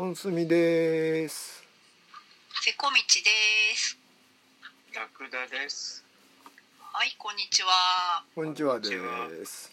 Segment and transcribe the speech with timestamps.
[0.00, 1.62] 本住です。
[2.64, 3.28] せこみちで
[3.76, 3.98] す。
[4.96, 6.02] ラクダです。
[6.80, 8.24] はいこんにちは。
[8.34, 8.88] こんにちはで
[9.44, 9.68] す。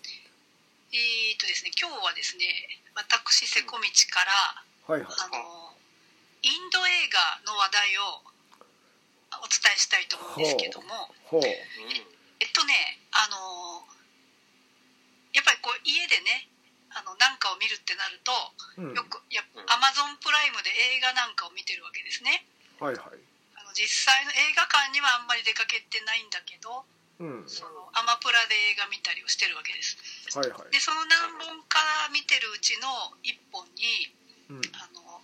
[0.91, 2.43] えーとですね今日はですね
[2.91, 5.15] 私せこみちからはいはい。
[5.15, 5.71] あの
[6.43, 8.19] インド映画の話題を
[9.39, 11.07] お伝えしたいと思うんですけども。
[11.31, 11.39] ほう。
[11.39, 11.47] う。
[11.47, 13.79] えっとねあの
[15.31, 16.51] やっぱりこう家でね
[16.97, 18.33] あのなんかを見るってなると
[18.81, 18.97] うん。
[18.97, 19.69] よくやうん。
[19.69, 22.41] アマゾンプライムで映画なんかを見てるわけですね。
[22.81, 23.21] はいはい。
[23.53, 26.81] あの実際の映画館にはあんまり出かけてないんだけど
[27.21, 27.45] うん。
[27.45, 30.01] そのアマプラで映画見たりをしてるわけです。
[30.33, 30.73] はいはい。
[30.73, 32.89] でその何本か見てるうちの
[33.21, 34.09] 1本に
[34.49, 34.61] うん。
[34.73, 35.21] あの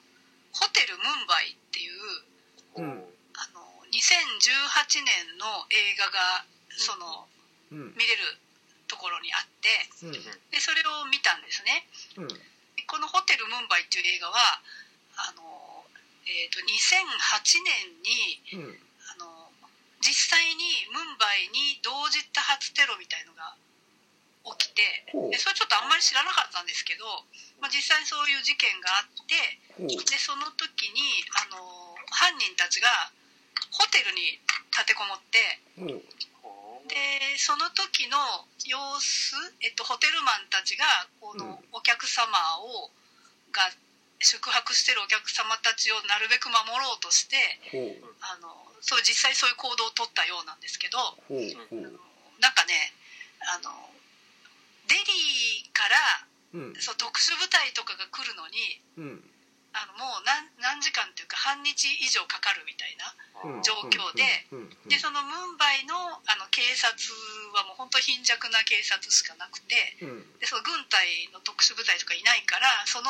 [0.53, 2.85] ホテルムンバイっていうん。
[2.85, 3.09] うん。
[3.33, 6.45] あの2018年の映画が
[6.77, 7.25] その
[7.73, 7.97] うん。
[7.97, 8.37] 見れる
[8.85, 10.11] ところにあってうん。
[10.51, 11.87] でそれを見たんですね。
[12.17, 12.27] うん。
[12.27, 14.61] でこの「ホテルムンバイ」っていう映画は
[15.15, 15.85] あの、
[16.27, 18.79] えー、と2008年にうん。
[19.07, 19.51] あの
[20.03, 23.55] 実際にムンバイに同時多発テロみたいのが
[24.59, 24.83] 起きて
[25.31, 27.07] でそれちょっとあんまり知らなかったんですけど、
[27.63, 29.39] まあ、実際にそういう事件があって
[29.79, 32.91] でその時にあの犯人たちが
[33.71, 34.43] ホテルに
[34.75, 35.39] 立てこもって
[36.87, 36.95] で
[37.37, 38.17] その時の
[38.65, 40.85] 様子、えっと、ホテルマンたちが
[41.19, 42.27] このお客様
[42.59, 42.91] を
[43.51, 43.69] が
[44.19, 47.35] 宿泊してるお客様たちをなるべく守ろうとして
[48.21, 50.97] あのそう実際そういう行動を取ったようなんですけど
[52.39, 52.91] なんかね
[53.43, 53.71] あの
[54.87, 56.73] デリーからうん。
[56.77, 59.23] そう特殊部隊とかが来るのにうん
[59.73, 63.09] あのもう何何時間っていうか半日以上かかるみたいな
[63.43, 63.63] うん。
[63.65, 64.23] 状況で
[64.87, 65.97] でそのムンバイの
[66.29, 66.93] あの警察
[67.57, 70.39] はもう本当貧弱な警察しかなくてうん。
[70.39, 73.09] でその軍隊の特殊部隊とかいないからその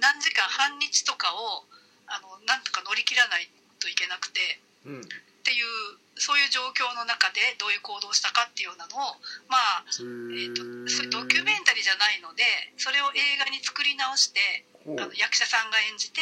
[0.00, 1.68] 何時間半日とかを
[2.08, 3.48] あのなんとか乗り切らない
[3.78, 4.40] といけなくて
[4.88, 5.00] うん。
[5.00, 9.16] っていうそういう状況の中でどういう行動をしたかっていうようなのを
[9.48, 12.44] まあえー、とそういうドキュメンタリーじゃないので
[12.76, 14.66] それを映画に作り直して
[14.96, 16.20] あの役者さんが演じて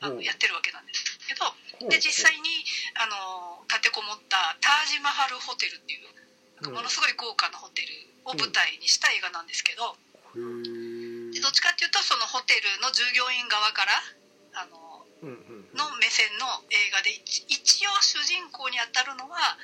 [0.00, 2.64] あのやってるわけなんですけどで実際に
[2.98, 6.06] あの立てこもったタージマハルホテルっていう
[6.62, 7.94] なんかものすごい豪華なホテル
[8.26, 9.94] を舞台にした映画なんですけど
[10.34, 11.34] へー。
[11.34, 13.94] でどっちかっていうとそのホテルの従業員側から
[14.58, 19.58] あのうんうんの目線の映画で一一応主人公に当たるのは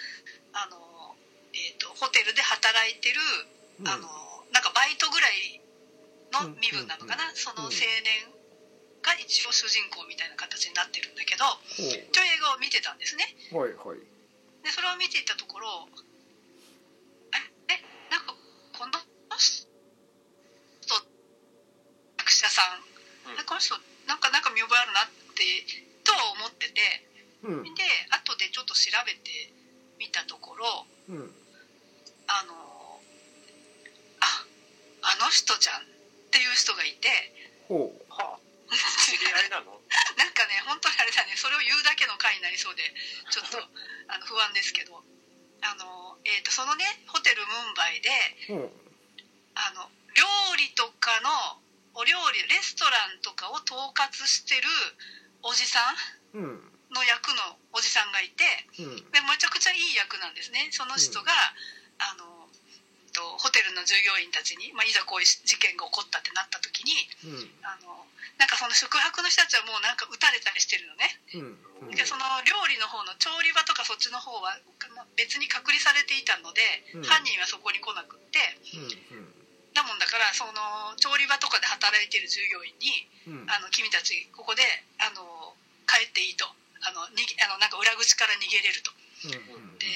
[0.54, 1.14] あの、
[1.54, 3.18] えー、とホテルで働いてる
[3.80, 3.88] うん。
[3.88, 4.06] あの
[4.54, 5.60] なんかバイトぐらい
[6.42, 8.26] の身分なのかな、うんその青うん年
[9.04, 13.28] が一応主人公みたいな形になってるんだけどほという映画を見てたんですね。
[13.52, 14.00] うはいはい。
[14.64, 15.68] でそれを見ていたところ
[17.32, 17.36] あ
[17.68, 17.76] え
[18.08, 18.32] なんか
[18.72, 18.92] この
[19.36, 19.68] 人
[22.16, 22.80] 役者さ
[23.28, 23.40] ん、うん。
[23.40, 23.76] えこの人
[24.08, 25.44] なんかなんか見覚えあるなって
[26.02, 27.04] とは思ってて
[27.44, 27.62] うん。
[27.62, 29.52] で後でちょっと調べて
[29.98, 31.30] みたところうん。
[32.26, 32.54] あの
[34.20, 34.46] あ
[35.02, 35.93] あの人じゃん
[36.34, 37.06] っていう人がいて
[37.70, 38.02] ほう。
[38.10, 38.42] はあ。
[39.06, 39.78] 知り合いなの？
[40.18, 42.82] なんかね本当にあれだねそれを言うだけの回になりそうで
[43.30, 43.62] ちょっと
[44.10, 44.98] あの不安ですけど。
[45.64, 48.10] あの、えー、とそのねホテルムンバイで
[48.48, 48.72] ほう
[49.54, 51.62] あの料理とかの
[51.94, 54.68] お料理レストランとかを統括してる
[55.40, 55.80] おじさ
[56.34, 56.70] んうん。
[56.90, 58.44] の役のおじさんがいて
[58.78, 59.10] うん。
[59.10, 60.68] でめちゃくちゃいい役なんですね。
[60.70, 61.32] その人が、
[61.98, 62.33] あの
[63.14, 66.92] とホテルの従業員たちに、まあ、いざこういう事件が起こったってなった時に
[67.24, 67.48] うん。
[67.62, 68.04] あの
[68.34, 71.06] なんかその宿泊の人たちはもうなんか撃たれたりしてるのね。
[71.38, 71.86] うん。
[71.86, 71.94] うん。
[71.94, 74.58] でその料理の方の調理場とかそっちの方は
[75.14, 76.60] 別に隔離されていたので、
[76.98, 77.06] うん。
[77.06, 78.42] 犯人はそこに来なくって。
[78.74, 79.30] うん。
[79.74, 83.50] だもんだからその調理場とかで働いてる従業員にうん。
[83.50, 84.66] あの君たちここで
[84.98, 85.54] あの
[85.86, 86.50] 帰っていいと。
[86.84, 88.90] あのにあのなんか裏口から逃げれると。
[89.30, 89.78] うん。
[89.78, 89.86] で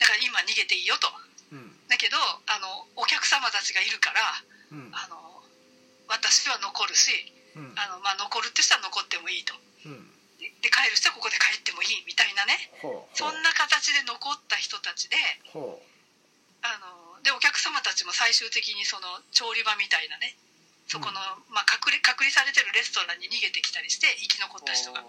[0.00, 1.12] だから今逃げていいよと
[2.04, 4.20] けどあのお客様たちがいるから
[4.76, 4.92] うん。
[4.92, 5.40] あの
[6.04, 7.72] 私は残るしうん。
[7.80, 9.54] あの、まあ、残るって人は残ってもいいと。
[9.86, 10.10] うん。
[10.36, 12.58] でで帰る人はここで帰ってもいいみたいなね。
[13.14, 15.16] そんな形で残った人たちで
[15.48, 15.80] ほ
[16.60, 20.36] あのでお客様たちも最終的にその調理場みたいなね
[20.86, 21.16] そこの、
[21.48, 25.02] まあ、隔離隔離されてるレストランに逃げてきたりして生き残った人が。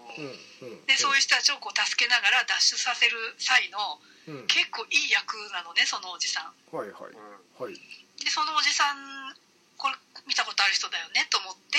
[0.88, 4.46] でそういう人たちをこう助けながら脱出させる際のうん。
[4.48, 6.50] 結構いい役なのねそのおじさん。
[6.74, 7.12] はいはい。
[7.12, 7.74] うんはい。
[8.18, 9.36] でそのおじさん
[9.76, 9.94] これ
[10.26, 11.78] 見たことある人だよねと思って。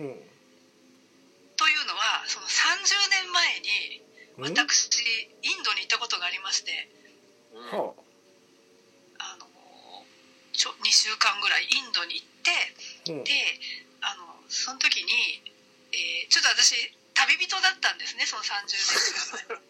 [0.00, 0.22] うん。
[1.56, 4.02] というのはその30年前に
[4.38, 4.44] うん。
[4.56, 4.88] 私
[5.42, 6.88] インドに行ったことがありまして。
[7.52, 7.76] うんはあ。
[7.76, 8.03] の
[10.54, 12.50] ちょ2週間ぐらいインドに行って
[13.10, 13.24] あうん。
[13.24, 13.30] で
[14.00, 15.42] あのその時に、
[15.92, 16.74] えーちょっと私
[17.14, 19.62] 旅人だったんですねその30年間。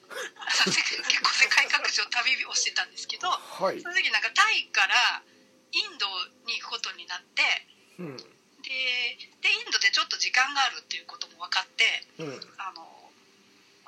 [0.72, 3.80] 結構世界各地を旅をしてたんですけどはい。
[3.80, 5.22] その時なんかタイから
[5.72, 6.06] インド
[6.46, 7.66] に行くことになって
[7.98, 8.16] うん。
[8.16, 8.22] で
[9.42, 12.54] でインドでちょっと時間があるっていうことも分かってうん。
[12.58, 13.12] あの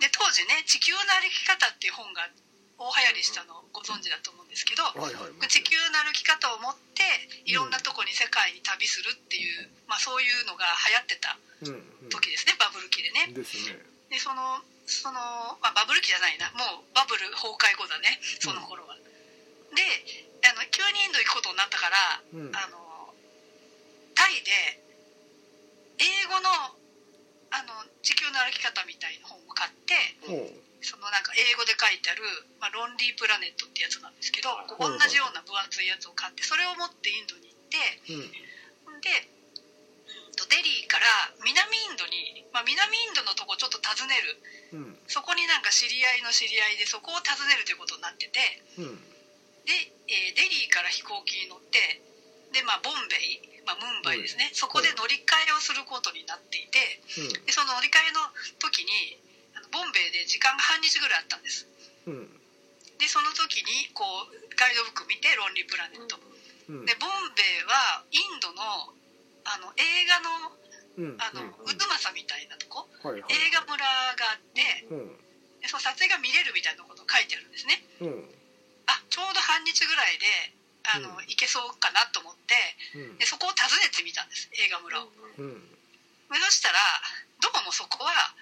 [0.00, 2.28] で当時ね「地球の歩き方」っていう本が
[2.78, 7.02] 大流行りしたのをご存知だと思うんですけどはいはい地球の歩き方を持って
[7.44, 13.26] いろんなとこに世界に旅するっていう、まあ、そういうのが流行ってたうん時ですねバブル期でね。
[13.28, 13.80] うんですね。
[14.10, 15.18] でそのその、
[15.58, 19.82] まあ、バブル期じゃないなもうバブル崩壊後だねその頃は、で
[20.46, 22.54] あの急にインド行くことになったからうん。
[22.54, 22.86] あの
[24.14, 24.80] タイで
[25.98, 26.48] 英語の
[27.50, 29.94] あの地球の歩き方みたいな本を買って
[31.06, 32.22] のなんか英語で書いてある
[32.58, 38.12] 「まあ、ロンリープラネット」ってやつなんですけど同じような分厚いやつを買ってそれを持ってインドに行ってう
[38.98, 39.00] ん。
[39.00, 39.28] で
[40.26, 44.36] うんとデリーから南インドに、まあ、南インドのとこちょっと訪ねる。
[44.72, 44.98] うん。
[45.08, 49.00] そこになんか知り合いの知り合いでそこを訪ねるということになっててうん。
[49.64, 52.00] で、えーデリーから飛行機に乗って
[52.52, 57.00] で、まあ、ボンベイ、まあ、ムンバイですね、そこで乗り換えをすることになっていて
[57.44, 58.20] でその乗り換えの
[58.58, 59.18] 時に
[59.76, 61.68] ボンベイで時間が半日ぐらいあったんです。
[62.08, 62.16] うん。
[62.16, 62.40] うん
[62.96, 66.16] でその時にこうガイドブック見て「ロンリープラネット」
[66.72, 66.86] うん。
[66.88, 68.88] でボンベイはインドの
[69.44, 70.56] あの映画の
[70.96, 71.16] うん。
[71.20, 71.68] あのうん。
[71.68, 72.88] ウズマサみたいなとこ？
[73.04, 73.32] はいはい。
[73.36, 73.76] 映画村
[74.16, 75.20] があってうん。
[75.60, 77.84] でその撮影が見れるみたいなことを書いてあるんですね。
[78.00, 78.34] うん。
[78.86, 80.52] あちょうど半日ぐらいで
[80.84, 81.28] あの、うん。
[81.28, 82.56] 行けそうかなと思って
[82.94, 83.18] うん。
[83.18, 85.12] でそこを訪ねてみたんです映画村を。
[85.36, 85.68] うん。
[86.32, 86.80] でそしたら
[87.44, 88.34] どうもそこは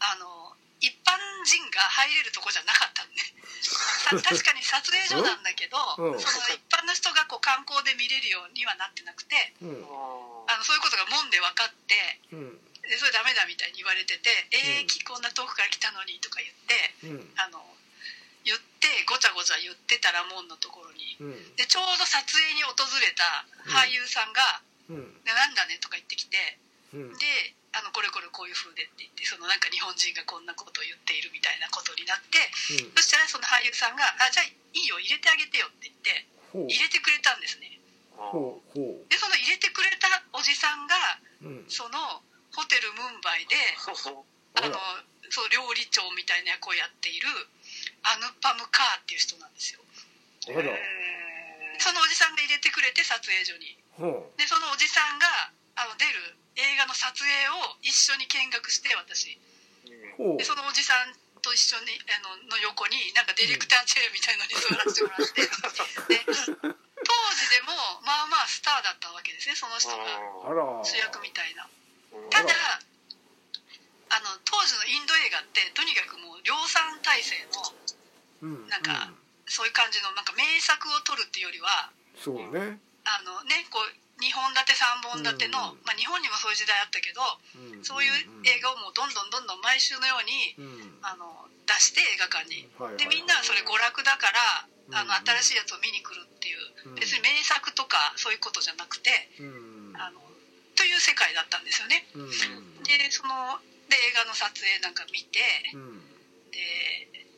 [0.00, 3.20] あの一般人が入れるとこじゃなかったんで。
[3.60, 6.20] さ確かに撮影所なんだけど、うん。
[6.20, 9.84] その一般の人がこう観光で見れるようにはなってなくてうん。
[10.48, 12.70] あのそういうことが門で分かってうん。
[12.82, 14.86] でそれダメだみたいに言われてて「えーうん。
[14.86, 17.34] きこんな遠くから来たのに」とか言ってうん。
[17.36, 17.64] あの
[18.42, 21.16] 言ってごちゃごちゃ言ってたら門のところに。
[21.20, 21.56] うん。
[21.56, 26.58] でちょうど撮影に訪れた俳優さんがうん「でなんだね」とか言ってきて
[26.94, 27.18] うん。
[27.18, 32.42] であのこれこれこういう風でって言ってそのなんか日本人がこんなことを言っているみたいなことになって
[32.98, 36.26] そしたらその俳優さんが「あじゃあいいよ入れてあげてよ」って言って
[36.66, 37.78] 入れてくれたんですね。
[39.06, 40.96] でその入れてくれたおじさんが
[41.42, 41.70] ううん。
[41.70, 42.22] その
[42.52, 44.76] ホテルムンバイであの
[45.30, 47.28] そう料理長みたいな役をやっている
[48.02, 49.80] アヌパム・カーっていう人なんですよ。
[51.78, 53.78] そのおじさんが入れてくれて撮影所に。
[53.92, 57.24] ほでそのおじさんがあの出る映画の撮影
[57.56, 59.40] を一緒に見学して私。
[60.36, 65.40] でそのおじさんと一緒にあのの横になんかディレクターチェアみたいのに座らせてもらって。
[66.12, 66.20] で
[67.00, 67.72] 当時でも
[68.04, 70.84] まあまあスターだったわけですねその人が。
[70.84, 71.64] 主役みたいな。
[71.64, 71.68] あ
[72.28, 72.80] ただら
[74.10, 77.72] あの当時のインド映画ってとにかくもう量産体制の
[78.42, 78.68] うん。
[78.68, 79.20] なんかうん。
[79.48, 81.90] そういう感じのなんか名作を撮るっていうよりは
[82.22, 82.78] そうね。
[83.04, 85.82] あのねこう2本立て3本立ての、うん。
[85.82, 87.24] まあ、日本にもそういう時代あったけど
[87.56, 87.84] うん。
[87.84, 88.12] そういう
[88.44, 91.00] 映画をもうどんどんどんどん毎週のようにうん。
[91.02, 92.68] あの出して映画館に。
[93.00, 94.94] でみんなはそれ娯楽だからうん。
[94.94, 96.94] あの新しいやつを見に来るっていううん。
[97.00, 99.96] 別に名作とかそういうことじゃなくてうん。
[99.96, 100.20] あの
[100.76, 102.04] という世界だったんですよね。
[102.14, 102.30] うん。
[102.84, 105.40] でそので映画の撮影なんか見て
[105.74, 106.06] うん。
[106.52, 106.58] で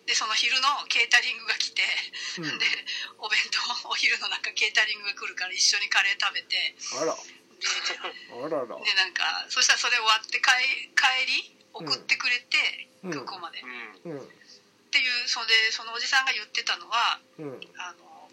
[0.06, 1.82] でその昼のケータリングが来て
[2.38, 2.59] うん。
[2.59, 2.66] で
[3.18, 3.38] お弁
[3.82, 7.14] 当お昼のなんかケータリングが来るから一緒にカレー食べてあら。
[7.14, 7.18] で
[8.35, 8.66] あらら。
[8.66, 13.11] でなんかそしたらそれ終わって帰帰り送ってくれて、うん。
[13.11, 14.28] 空港まで、っうん。
[14.90, 17.61] ていうそれでそのおじさんが言ってたのはうん。
[17.78, 18.28] あの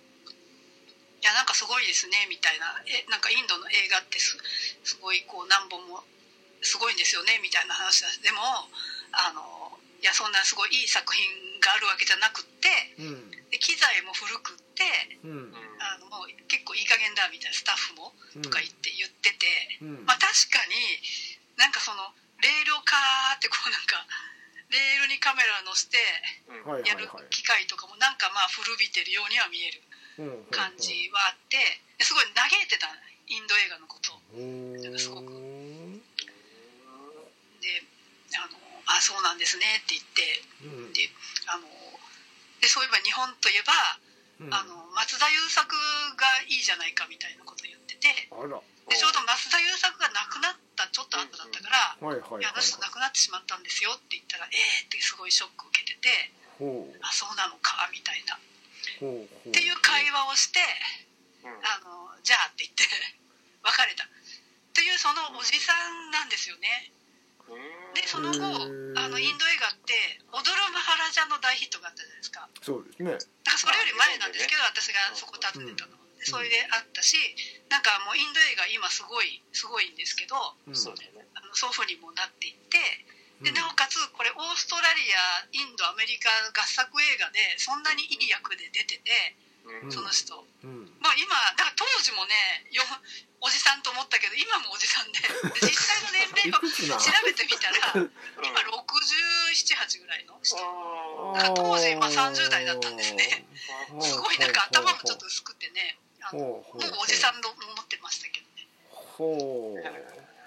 [1.21, 2.81] いやなんかすごいですねみたいな。
[2.87, 4.35] えなんかインドの映画ってす
[4.83, 6.01] すごいこう何本も
[6.61, 8.09] すごいんですよねみたいな話だ。
[8.23, 8.41] でも
[9.11, 11.23] あのいやそんなすごいいい作品
[11.69, 13.29] があるわけじゃなくってうん。
[13.53, 14.81] で機材も古くって
[15.21, 15.53] うん。
[15.77, 18.41] あのもう結構いい加減だみたいなスタッフもうん。
[18.41, 19.45] とか言って言ってて、
[19.85, 20.09] うん。
[20.09, 20.73] まあ確かに
[21.61, 22.09] なんかその
[22.41, 24.01] レールをカーってこうなんか
[24.71, 25.97] レールにカメラ乗せて
[26.85, 29.81] やるはい機械とかもなんかまあ古びてるようには見える
[30.21, 31.57] うん感じはあって
[31.97, 32.87] ですごい嘆いてた
[33.29, 34.09] インド映画のこと。
[34.97, 35.29] すごく。
[37.61, 37.83] で
[38.37, 38.57] あの
[38.87, 40.93] あそうなんですねって言ってうん。
[40.93, 41.09] で
[41.49, 41.65] あの
[42.61, 43.73] でそういえば日本といえば、
[44.39, 44.53] うん。
[44.53, 45.67] あの松田優作
[46.15, 52.41] がいいじゃないかみたいなことを言っててでちょうど松田優作が亡くなったちょっと後だったから「はいはいはい。
[52.41, 58.35] いやあの人亡くなってしまったんですよ」って言ったら「ええー」ってすごいショック受けててほう「あそうなのか」みたいな。
[58.35, 58.39] っ
[59.51, 60.59] ていう会話をして
[61.43, 62.83] あのじゃあって言って
[63.63, 64.07] 別れた。
[64.73, 66.91] というそのおじさんなんですよね。
[66.93, 66.98] うん
[67.95, 68.39] でその後
[68.95, 72.49] あのインド映画って「踊るマハラジャ」の大ヒットがあったじゃないですか。
[72.61, 73.11] そうですね。
[73.11, 77.17] だからそれより前なんですけど私がそこ訪ねたのでそれであったし
[77.69, 80.35] なんかもうインド映画今すごいすごいんですけど
[80.67, 82.77] うんあの祖父にもなっていって
[83.41, 83.55] でうん。
[83.55, 89.91] なおかつこれオーストラリアインドアメリカ合作映画でそんなにいい役で出ててうん。
[89.91, 92.35] その人、うんまあ今だから当時もね
[92.71, 92.83] よ
[93.41, 98.11] おじさんと思ったけど今もおじさんでで 実際の年い齢を調べてみたらうん
[98.43, 100.57] 今678ぐらいの人。
[100.59, 103.45] あなんか当時まあ30代だったんですね。
[103.91, 104.01] ー。
[104.03, 108.67] すごいなんか頭もちょっと薄くてねあのもほうおじさんと思ってましたけどね。
[108.91, 109.83] ほう。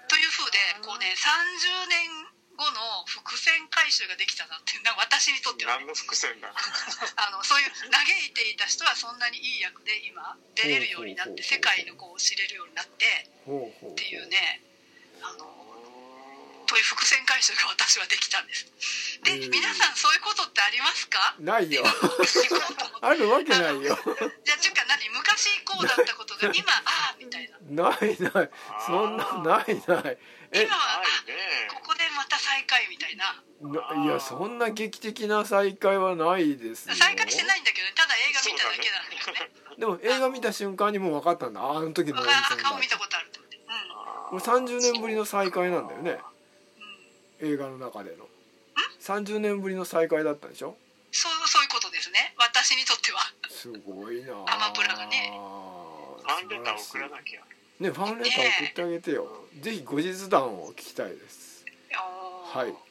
[0.07, 5.85] というふうでこうね30年後の伏線回収ができたなってな私にとってはね。
[5.85, 6.53] 何の伏線だ。
[6.53, 13.29] あのそういう嘆いていた人はそんなにいい役で今出れるようになって世界のこう知れるようになって
[13.91, 14.61] っていうね
[15.21, 15.53] あの
[16.65, 18.65] という伏線回収が私はできたんです。
[19.23, 19.49] でうん。
[19.51, 21.35] 皆さんそういうことってありますか？
[21.39, 21.83] ないよ。
[23.01, 23.97] あるわけないよ。
[24.43, 27.91] じゃあちゅうか何昔こうだったことが今ああみたいな。
[27.91, 28.49] ないない。
[28.87, 30.17] そんなないない。
[30.53, 33.43] え今はないねあここでまた再会みたいな。
[33.61, 36.95] ないやそんな劇的な再会はないですよ。
[36.95, 39.51] 再会してないんだけどねただ映画見ただけなんだけどね。
[39.79, 43.39] でも映画見た瞬間にもう分かったんだああの時のあさんだあ顔見たことあるって
[44.29, 46.19] これ30年ぶりの再会なんだよね。
[47.41, 48.27] うん、うん、映画の中での。
[49.01, 50.75] 30年ぶりの再会だったんでしょ？
[51.11, 52.33] そうそういうことですね。
[52.37, 53.19] 私にとっては。
[53.49, 55.31] すごいなアマプラがね。
[55.31, 57.41] ファンレター送らなきゃ。
[57.79, 59.45] ねファンレター送ってあげてよ。
[59.61, 61.52] ぜひ後日談を聞きたいです
[62.53, 62.82] はい